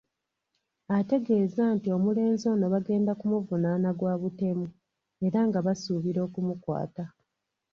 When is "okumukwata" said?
6.27-7.05